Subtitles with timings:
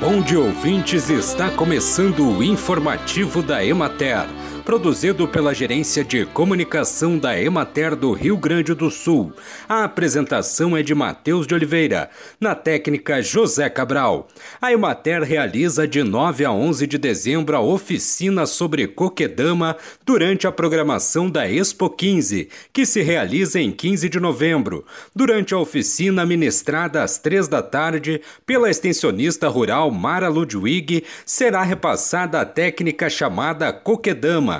[0.00, 4.26] bom de ouvintes, está começando o informativo da Emater
[4.70, 9.32] produzido pela Gerência de Comunicação da Emater do Rio Grande do Sul.
[9.68, 12.08] A apresentação é de Matheus de Oliveira,
[12.38, 14.28] na técnica José Cabral.
[14.62, 20.52] A Emater realiza de 9 a 11 de dezembro a oficina sobre coquedama durante a
[20.52, 24.86] programação da Expo 15, que se realiza em 15 de novembro.
[25.12, 32.40] Durante a oficina ministrada às três da tarde pela extensionista rural Mara Ludwig, será repassada
[32.40, 34.59] a técnica chamada coquedama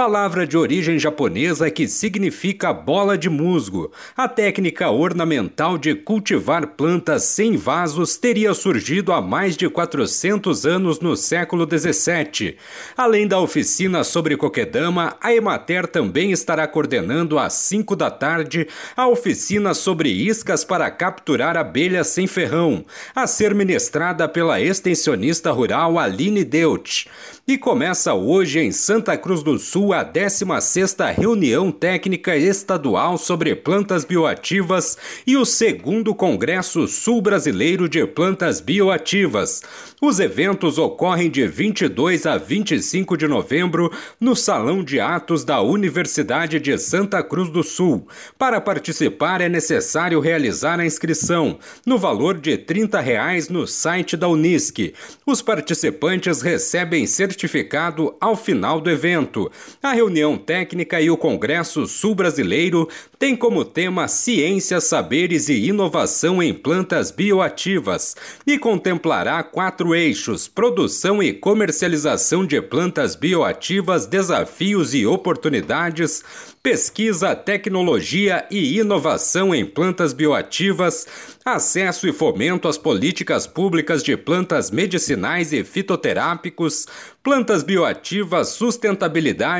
[0.00, 3.92] palavra de origem japonesa que significa bola de musgo.
[4.16, 11.00] A técnica ornamental de cultivar plantas sem vasos teria surgido há mais de 400 anos
[11.00, 12.56] no século 17.
[12.96, 19.06] Além da oficina sobre coquedama, a Emater também estará coordenando às 5 da tarde a
[19.06, 26.42] oficina sobre iscas para capturar abelhas sem ferrão, a ser ministrada pela extensionista rural Aline
[26.42, 27.04] Deutsch.
[27.46, 29.58] E começa hoje em Santa Cruz do do
[29.92, 38.06] A 16ª Reunião Técnica Estadual sobre Plantas Bioativas e o segundo Congresso Sul Brasileiro de
[38.06, 39.62] Plantas Bioativas.
[40.00, 46.58] Os eventos ocorrem de 22 a 25 de novembro no Salão de Atos da Universidade
[46.58, 48.06] de Santa Cruz do Sul.
[48.38, 54.28] Para participar é necessário realizar a inscrição no valor de 30 reais no site da
[54.28, 54.94] Unisc.
[55.26, 59.50] Os participantes recebem certificado ao final do evento.
[59.82, 62.86] A reunião técnica e o Congresso Sul Brasileiro
[63.18, 68.14] têm como tema Ciência, Saberes e Inovação em Plantas Bioativas
[68.46, 76.22] e contemplará quatro eixos: produção e comercialização de plantas bioativas, desafios e oportunidades,
[76.62, 81.06] pesquisa, tecnologia e inovação em plantas bioativas,
[81.42, 86.86] acesso e fomento às políticas públicas de plantas medicinais e fitoterápicos,
[87.22, 89.59] plantas bioativas, sustentabilidade